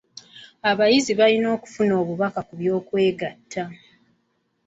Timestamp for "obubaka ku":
2.01-2.53